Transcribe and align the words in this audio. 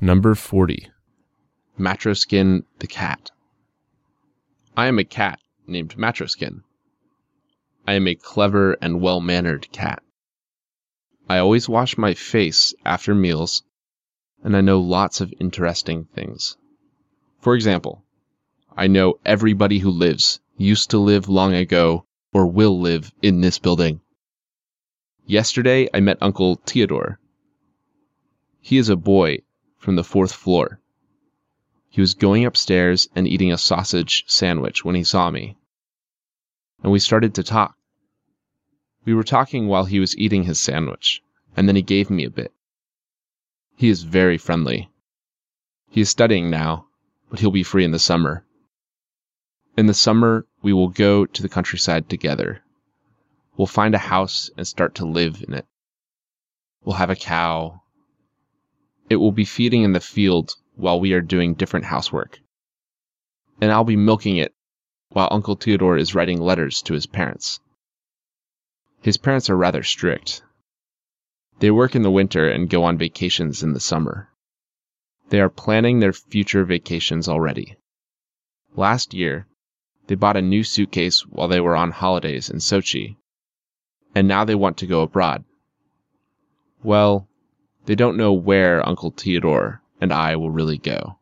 Number 0.00 0.36
40. 0.36 0.92
Matroskin 1.76 2.62
the 2.78 2.86
cat. 2.86 3.32
I 4.76 4.86
am 4.86 4.96
a 5.00 5.04
cat 5.04 5.40
named 5.66 5.96
Matroskin. 5.98 6.62
I 7.84 7.94
am 7.94 8.06
a 8.06 8.14
clever 8.14 8.74
and 8.74 9.00
well 9.00 9.20
mannered 9.20 9.72
cat. 9.72 10.00
I 11.28 11.38
always 11.38 11.68
wash 11.68 11.98
my 11.98 12.14
face 12.14 12.74
after 12.84 13.12
meals, 13.12 13.64
and 14.44 14.56
I 14.56 14.60
know 14.60 14.78
lots 14.78 15.20
of 15.20 15.34
interesting 15.40 16.04
things. 16.14 16.56
For 17.40 17.56
example, 17.56 18.04
I 18.76 18.86
know 18.86 19.18
everybody 19.24 19.80
who 19.80 19.90
lives, 19.90 20.38
used 20.56 20.90
to 20.90 20.98
live 20.98 21.28
long 21.28 21.54
ago, 21.54 22.06
or 22.32 22.46
will 22.46 22.78
live 22.80 23.12
in 23.20 23.40
this 23.40 23.58
building. 23.58 24.00
Yesterday, 25.26 25.88
I 25.92 25.98
met 25.98 26.18
Uncle 26.20 26.54
Theodore. 26.64 27.18
He 28.60 28.78
is 28.78 28.88
a 28.88 28.96
boy 28.96 29.38
from 29.78 29.96
the 29.96 30.04
fourth 30.04 30.32
floor. 30.32 30.80
He 31.88 32.00
was 32.00 32.14
going 32.14 32.44
upstairs 32.44 33.08
and 33.14 33.26
eating 33.26 33.50
a 33.50 33.58
sausage 33.58 34.24
sandwich 34.26 34.84
when 34.84 34.94
he 34.94 35.04
saw 35.04 35.30
me. 35.30 35.56
And 36.82 36.92
we 36.92 36.98
started 36.98 37.34
to 37.34 37.42
talk. 37.42 37.76
We 39.04 39.14
were 39.14 39.24
talking 39.24 39.68
while 39.68 39.86
he 39.86 40.00
was 40.00 40.16
eating 40.18 40.42
his 40.42 40.60
sandwich, 40.60 41.22
and 41.56 41.66
then 41.66 41.76
he 41.76 41.82
gave 41.82 42.10
me 42.10 42.24
a 42.24 42.30
bit. 42.30 42.52
He 43.76 43.88
is 43.88 44.02
very 44.02 44.36
friendly. 44.36 44.90
He 45.88 46.02
is 46.02 46.10
studying 46.10 46.50
now, 46.50 46.86
but 47.30 47.40
he'll 47.40 47.50
be 47.50 47.62
free 47.62 47.84
in 47.84 47.92
the 47.92 47.98
summer. 47.98 48.44
In 49.76 49.86
the 49.86 49.94
summer, 49.94 50.46
we 50.60 50.72
will 50.72 50.88
go 50.88 51.24
to 51.24 51.42
the 51.42 51.48
countryside 51.48 52.08
together. 52.08 52.62
We'll 53.56 53.66
find 53.66 53.94
a 53.94 53.98
house 53.98 54.50
and 54.56 54.66
start 54.66 54.96
to 54.96 55.06
live 55.06 55.42
in 55.46 55.54
it. 55.54 55.66
We'll 56.84 56.96
have 56.96 57.10
a 57.10 57.16
cow. 57.16 57.82
It 59.10 59.16
will 59.16 59.32
be 59.32 59.44
feeding 59.44 59.82
in 59.82 59.92
the 59.92 60.00
field 60.00 60.54
while 60.76 61.00
we 61.00 61.12
are 61.12 61.20
doing 61.20 61.54
different 61.54 61.86
housework. 61.86 62.38
And 63.60 63.72
I'll 63.72 63.84
be 63.84 63.96
milking 63.96 64.36
it 64.36 64.54
while 65.10 65.28
Uncle 65.30 65.54
Theodore 65.54 65.96
is 65.96 66.14
writing 66.14 66.40
letters 66.40 66.82
to 66.82 66.94
his 66.94 67.06
parents. 67.06 67.60
His 69.00 69.16
parents 69.16 69.48
are 69.48 69.56
rather 69.56 69.82
strict. 69.82 70.42
They 71.60 71.70
work 71.70 71.94
in 71.96 72.02
the 72.02 72.10
winter 72.10 72.48
and 72.48 72.68
go 72.68 72.84
on 72.84 72.98
vacations 72.98 73.62
in 73.62 73.72
the 73.72 73.80
summer. 73.80 74.28
They 75.30 75.40
are 75.40 75.48
planning 75.48 76.00
their 76.00 76.12
future 76.12 76.64
vacations 76.64 77.28
already. 77.28 77.76
Last 78.74 79.14
year, 79.14 79.46
they 80.06 80.14
bought 80.14 80.36
a 80.36 80.42
new 80.42 80.64
suitcase 80.64 81.26
while 81.26 81.48
they 81.48 81.60
were 81.60 81.76
on 81.76 81.90
holidays 81.90 82.48
in 82.48 82.58
Sochi, 82.58 83.16
and 84.14 84.28
now 84.28 84.44
they 84.44 84.54
want 84.54 84.78
to 84.78 84.86
go 84.86 85.02
abroad. 85.02 85.44
Well, 86.82 87.27
they 87.88 87.94
don't 87.94 88.18
know 88.18 88.34
where 88.34 88.86
Uncle 88.86 89.14
Theodore 89.16 89.80
and 89.98 90.12
I 90.12 90.36
will 90.36 90.50
really 90.50 90.76
go. 90.76 91.17